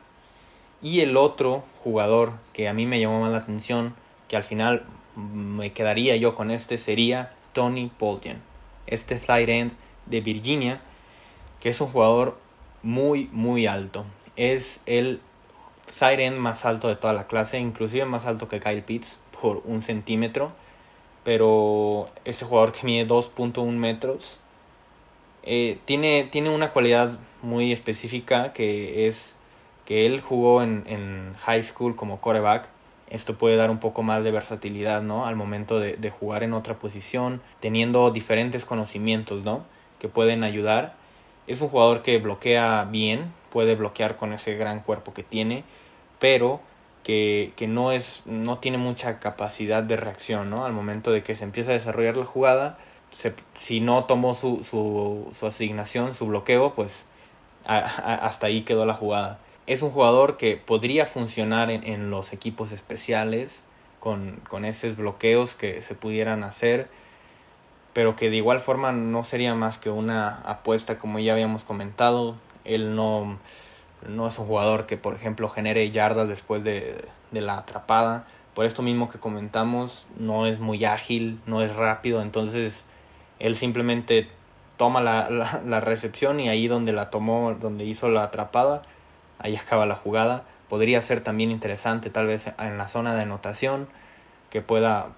Y 0.83 1.01
el 1.01 1.17
otro 1.17 1.65
jugador 1.83 2.33
que 2.53 2.69
a 2.69 2.73
mí 2.73 2.87
me 2.87 3.01
llamó 3.01 3.21
más 3.21 3.33
la 3.33 3.39
atención, 3.39 3.95
que 4.29 4.37
al 4.37 4.45
final 4.45 4.85
me 5.17 5.73
quedaría 5.73 6.17
yo 6.17 6.35
con 6.35 6.51
este 6.51 6.79
sería 6.79 7.33
Tony 7.53 7.91
Poltian, 7.99 8.41
este 8.87 9.17
tight 9.17 9.49
end 9.49 9.73
de 10.07 10.21
Virginia, 10.21 10.81
que 11.61 11.71
es 11.71 11.81
un 11.81 11.89
jugador 11.89 12.39
muy, 12.85 13.29
muy 13.33 13.67
alto. 13.67 14.05
Es 14.37 14.81
el 14.87 15.21
end 16.01 16.39
más 16.39 16.65
alto 16.65 16.89
de 16.89 16.97
toda 16.97 17.13
la 17.13 17.27
clase, 17.27 17.59
inclusive 17.59 18.05
más 18.05 18.27
alto 18.27 18.49
que 18.49 18.61
Kyle 18.61 18.83
Pitts 18.83 19.19
por 19.41 19.63
un 19.65 19.83
centímetro. 19.83 20.53
Pero 21.25 22.09
este 22.25 22.45
jugador 22.45 22.73
que 22.73 22.87
mide 22.87 23.07
2.1 23.07 23.73
metros 23.73 24.39
Eh, 25.47 25.79
tiene, 25.85 26.25
tiene 26.25 26.49
una 26.51 26.73
cualidad 26.73 27.19
muy 27.43 27.73
específica 27.73 28.53
que 28.55 29.07
es 29.09 29.37
que 29.85 30.07
él 30.07 30.21
jugó 30.23 30.63
en, 30.63 30.85
en 30.87 31.35
high 31.45 31.63
school 31.63 31.97
como 31.97 32.21
coreback. 32.21 32.69
Esto 33.11 33.37
puede 33.37 33.57
dar 33.57 33.71
un 33.71 33.79
poco 33.79 34.03
más 34.03 34.25
de 34.25 34.31
versatilidad, 34.31 35.03
¿no? 35.03 35.27
Al 35.27 35.37
momento 35.37 35.79
de, 35.79 35.97
de 35.99 36.11
jugar 36.11 36.43
en 36.43 36.55
otra 36.55 36.79
posición, 36.79 37.43
teniendo 37.61 38.11
diferentes 38.11 38.65
conocimientos, 38.65 39.45
¿no? 39.45 39.65
Que 39.99 40.09
pueden 40.09 40.45
ayudar. 40.45 40.95
Es 41.47 41.61
un 41.61 41.69
jugador 41.69 42.03
que 42.03 42.19
bloquea 42.19 42.85
bien, 42.85 43.33
puede 43.51 43.75
bloquear 43.75 44.17
con 44.17 44.33
ese 44.33 44.55
gran 44.55 44.81
cuerpo 44.81 45.13
que 45.15 45.23
tiene, 45.23 45.65
pero 46.19 46.61
que, 47.03 47.53
que, 47.57 47.69
no, 47.69 47.93
es, 47.93 48.23
no 48.25 48.59
tiene 48.59 48.79
mucha 48.79 49.21
capacidad 49.21 49.83
de 49.83 49.97
reacción, 49.97 50.51
¿no? 50.51 50.65
Al 50.65 50.73
momento 50.73 51.13
de 51.13 51.23
que 51.23 51.37
se 51.37 51.45
empieza 51.45 51.71
a 51.71 51.75
desarrollar 51.75 52.17
la 52.17 52.25
jugada, 52.25 52.79
se, 53.13 53.35
si 53.59 53.81
no 53.81 54.05
tomó 54.05 54.35
su, 54.35 54.65
su, 54.69 55.33
su, 55.39 55.47
asignación, 55.47 56.15
su 56.15 56.27
bloqueo, 56.27 56.75
pues 56.75 57.05
a, 57.67 57.79
hasta 57.79 58.47
ahí 58.47 58.63
quedó 58.63 58.87
la 58.87 58.95
jugada. 58.95 59.39
Es 59.67 59.83
un 59.83 59.91
jugador 59.91 60.37
que 60.37 60.57
podría 60.57 61.07
funcionar 61.07 61.71
en, 61.71 61.85
en 61.85 62.11
los 62.11 62.33
equipos 62.33 62.73
especiales, 62.73 63.63
con, 64.01 64.41
con 64.49 64.65
esos 64.65 64.97
bloqueos 64.97 65.55
que 65.55 65.81
se 65.81 65.95
pudieran 65.95 66.43
hacer, 66.43 66.89
pero 67.95 68.17
que 68.17 68.29
de 68.29 68.37
igual 68.37 68.61
forma 68.61 68.93
no 68.93 69.25
sería 69.25 69.55
más 69.55 69.79
que 69.79 69.89
una 69.89 70.41
apuesta 70.45 70.99
como 70.99 71.19
ya 71.19 71.33
habíamos 71.33 71.65
comentado. 71.65 72.37
Él 72.65 72.95
no 72.95 73.39
no 74.09 74.27
es 74.27 74.39
un 74.39 74.47
jugador 74.47 74.87
que, 74.87 74.97
por 74.97 75.15
ejemplo, 75.15 75.49
genere 75.49 75.91
yardas 75.91 76.29
después 76.29 76.63
de, 76.63 77.03
de, 77.31 77.41
la 77.41 77.59
atrapada. 77.59 78.27
Por 78.55 78.67
esto 78.67 78.83
mismo 78.83 79.11
que 79.11 79.19
comentamos, 79.19 80.07
no 80.19 80.47
es 80.47 80.61
muy 80.61 80.85
ágil, 80.85 81.41
no 81.47 81.63
es 81.63 81.75
rápido, 81.75 82.23
entonces 82.23 82.85
él 83.39 83.57
simplemente 83.57 84.29
toma 84.77 85.01
la, 85.01 85.31
la, 85.31 85.61
la 85.65 85.81
recepción 85.81 86.41
y 86.41 86.49
ahí 86.49 86.69
donde 86.69 86.93
la 86.93 87.11
tomó, 87.11 87.55
donde 87.55 87.85
hizo 87.85 88.11
la 88.11 88.25
atrapada, 88.25 88.83
ahí 89.39 89.57
acaba 89.57 89.87
la 89.87 89.97
jugada. 89.97 90.45
Podría 90.69 91.01
ser 91.01 91.21
también 91.21 91.51
interesante 91.51 92.11
tal 92.11 92.27
vez 92.27 92.51
en 92.59 92.79
la 92.79 92.89
zona 92.89 93.15
de 93.15 93.23
anotación, 93.23 93.89
que 94.51 94.61
pueda, 94.61 95.09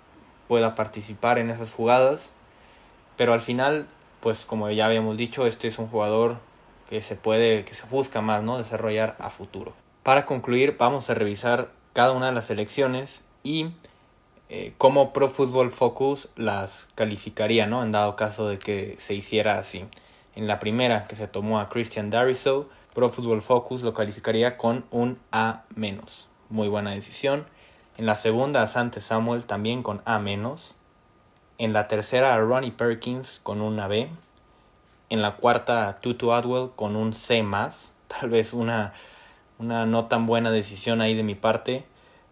pueda 0.48 0.74
participar 0.74 1.38
en 1.38 1.50
esas 1.50 1.72
jugadas. 1.72 2.32
Pero 3.16 3.32
al 3.32 3.40
final, 3.40 3.86
pues 4.20 4.44
como 4.44 4.70
ya 4.70 4.86
habíamos 4.86 5.16
dicho, 5.16 5.46
este 5.46 5.68
es 5.68 5.78
un 5.78 5.88
jugador 5.88 6.38
que 6.88 7.02
se 7.02 7.16
puede, 7.16 7.64
que 7.64 7.74
se 7.74 7.86
busca 7.86 8.20
más, 8.20 8.42
¿no? 8.42 8.58
Desarrollar 8.58 9.16
a 9.18 9.30
futuro. 9.30 9.74
Para 10.02 10.26
concluir, 10.26 10.76
vamos 10.78 11.10
a 11.10 11.14
revisar 11.14 11.70
cada 11.92 12.12
una 12.12 12.26
de 12.26 12.32
las 12.32 12.46
selecciones 12.46 13.22
y 13.42 13.70
eh, 14.48 14.74
cómo 14.78 15.12
Pro 15.12 15.28
Football 15.28 15.72
Focus 15.72 16.28
las 16.36 16.88
calificaría, 16.94 17.66
¿no? 17.66 17.82
En 17.82 17.90
dado 17.90 18.14
caso 18.14 18.48
de 18.48 18.58
que 18.58 18.96
se 18.98 19.14
hiciera 19.14 19.58
así. 19.58 19.84
En 20.36 20.46
la 20.46 20.60
primera 20.60 21.08
que 21.08 21.16
se 21.16 21.26
tomó 21.26 21.58
a 21.58 21.68
Christian 21.68 22.10
Dariso, 22.10 22.68
Pro 22.94 23.10
Football 23.10 23.42
Focus 23.42 23.82
lo 23.82 23.94
calificaría 23.94 24.56
con 24.56 24.84
un 24.90 25.18
A-. 25.32 25.64
Muy 26.48 26.68
buena 26.68 26.92
decisión. 26.92 27.46
En 27.96 28.06
la 28.06 28.14
segunda 28.14 28.62
a 28.62 28.66
Sante 28.66 29.00
Samuel 29.00 29.46
también 29.46 29.82
con 29.82 30.02
A-. 30.04 30.22
En 31.58 31.72
la 31.72 31.88
tercera 31.88 32.34
a 32.34 32.38
Ronnie 32.38 32.72
Perkins 32.72 33.40
con 33.42 33.60
una 33.60 33.88
B 33.88 34.10
en 35.08 35.22
la 35.22 35.36
cuarta 35.36 35.98
Tutu 36.00 36.32
Adwell 36.32 36.70
con 36.74 36.96
un 36.96 37.12
C 37.12 37.42
más, 37.42 37.94
tal 38.08 38.30
vez 38.30 38.52
una, 38.52 38.94
una 39.58 39.86
no 39.86 40.06
tan 40.06 40.26
buena 40.26 40.50
decisión 40.50 41.00
ahí 41.00 41.14
de 41.14 41.22
mi 41.22 41.34
parte, 41.34 41.84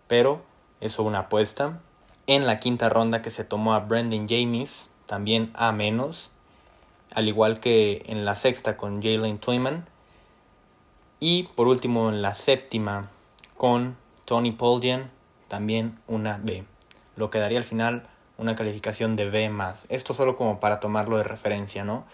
pero 0.08 0.42
eso 0.80 1.02
una 1.02 1.20
apuesta. 1.20 1.80
En 2.26 2.46
la 2.46 2.58
quinta 2.58 2.88
ronda 2.88 3.22
que 3.22 3.30
se 3.30 3.44
tomó 3.44 3.74
a 3.74 3.80
Brandon 3.80 4.26
James, 4.28 4.90
también 5.06 5.50
A 5.54 5.72
menos, 5.72 6.30
al 7.10 7.28
igual 7.28 7.60
que 7.60 8.02
en 8.06 8.24
la 8.24 8.34
sexta 8.34 8.76
con 8.76 9.02
Jalen 9.02 9.38
Twyman. 9.38 9.86
Y 11.20 11.44
por 11.54 11.68
último 11.68 12.08
en 12.08 12.22
la 12.22 12.34
séptima 12.34 13.10
con 13.56 13.96
Tony 14.24 14.52
Poldian, 14.52 15.10
también 15.48 15.98
una 16.06 16.38
B. 16.42 16.64
Lo 17.16 17.30
que 17.30 17.38
daría 17.38 17.58
al 17.58 17.64
final 17.64 18.06
una 18.38 18.56
calificación 18.56 19.16
de 19.16 19.30
B 19.30 19.48
más. 19.48 19.86
Esto 19.88 20.14
solo 20.14 20.36
como 20.36 20.60
para 20.60 20.80
tomarlo 20.80 21.16
de 21.18 21.24
referencia, 21.24 21.84
¿no? 21.84 22.04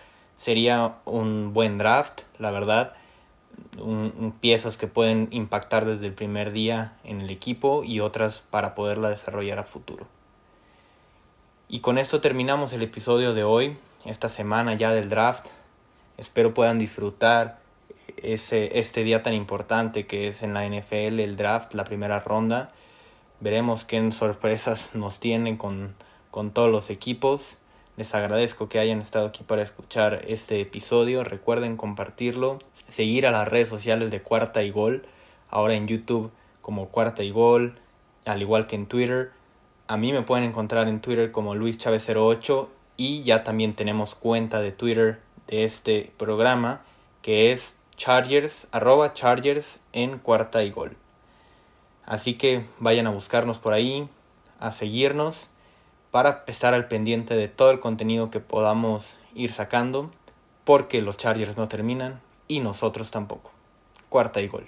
sería 0.40 0.94
un 1.04 1.52
buen 1.52 1.76
draft, 1.76 2.22
la 2.38 2.50
verdad. 2.50 2.94
Un, 3.78 4.35
piezas 4.40 4.78
que 4.78 4.87
pueden 4.87 5.28
impactar 5.33 5.85
desde 5.85 6.06
el 6.06 6.14
primer 6.14 6.52
día 6.52 6.94
en 7.04 7.20
el 7.20 7.30
equipo 7.30 7.85
y 7.85 8.00
otras 8.00 8.42
para 8.50 8.74
poderla 8.74 9.11
desarrollar 9.11 9.59
a 9.59 9.64
futuro. 9.64 10.06
Y 11.68 11.80
con 11.80 11.98
esto 11.98 12.22
terminamos 12.22 12.72
el 12.72 12.83
episodio 12.83 13.35
de 13.35 13.44
hoy, 13.44 13.76
esta 14.06 14.30
semana 14.30 14.74
ya 14.74 14.92
del 14.92 15.11
draft. 15.11 15.48
Espero 16.16 16.54
puedan 16.54 16.78
disfrutar 16.78 17.59
ese, 18.16 18.78
este 18.78 19.04
día 19.04 19.22
tan 19.22 19.35
importante 19.35 20.06
que 20.06 20.28
es 20.28 20.42
en 20.42 20.54
la 20.54 20.66
NFL, 20.66 21.20
el 21.20 21.37
draft, 21.37 21.74
la 21.74 21.85
primera 21.85 22.18
ronda. 22.20 22.72
Veremos 23.40 23.85
qué 23.85 24.11
sorpresas 24.11 24.94
nos 24.94 25.20
tienen 25.20 25.59
con, 25.59 25.94
con 26.31 26.51
todos 26.53 26.71
los 26.71 26.90
equipos. 26.90 27.57
Les 27.97 28.14
agradezco 28.14 28.69
que 28.69 28.79
hayan 28.79 29.01
estado 29.01 29.27
aquí 29.27 29.45
para 29.45 29.62
escuchar 29.62 30.25
este 30.27 30.61
episodio. 30.61 31.25
Recuerden 31.25 31.77
compartirlo, 31.77 32.59
seguir 32.88 33.27
a 33.27 33.31
las 33.31 33.49
redes 33.49 33.69
sociales 33.69 34.11
de 34.11 34.23
Cuarta 34.23 34.62
y 34.62 34.71
Gol, 34.71 35.05
ahora 35.51 35.75
en 35.75 35.87
YouTube 35.87 36.31
como 36.62 36.88
Cuarta 36.88 37.23
y 37.23 37.31
Gol, 37.31 37.79
al 38.25 38.43
igual 38.43 38.66
que 38.66 38.77
en 38.77 38.87
Twitter. 38.87 39.33
A 39.87 39.97
mí 39.97 40.12
me 40.12 40.23
pueden 40.23 40.45
encontrar 40.45 40.88
en 40.88 41.01
Twitter 41.01 41.33
como 41.33 41.55
Luis 41.55 41.77
Chávez 41.79 42.09
08 42.09 42.71
y 42.97 43.23
ya 43.25 43.45
también 43.45 43.75
tenemos 43.75 44.14
cuenta 44.14 44.61
de 44.61 44.73
Twitter 44.73 45.21
de 45.47 45.64
este 45.64 46.12
programa 46.16 46.83
que 47.23 47.53
es 47.53 47.77
Chargers, 47.97 48.69
arroba 48.73 49.12
Chargers 49.12 49.81
en 49.93 50.19
Cuarta 50.19 50.62
y 50.62 50.71
Gol. 50.71 50.97
Así 52.07 52.35
que 52.35 52.64
vayan 52.79 53.07
a 53.07 53.11
buscarnos 53.11 53.59
por 53.59 53.73
ahí, 53.73 54.09
a 54.59 54.73
seguirnos 54.73 55.49
para 56.11 56.44
estar 56.46 56.75
al 56.75 56.88
pendiente 56.88 57.35
de 57.35 57.49
todo 57.49 57.70
el 57.70 57.81
contenido 57.81 58.31
que 58.31 58.40
podamos 58.40 59.18
ir 59.35 59.53
sacando, 59.53 60.11
porque 60.64 61.03
los 61.03 61.16
Chargers 61.16 61.57
no 61.57 61.68
terminan 61.68 62.20
y 62.49 62.61
nosotros 62.61 63.11
tampoco. 63.11 63.51
Cuarta 64.09 64.40
y 64.40 64.49
gol. 64.49 64.66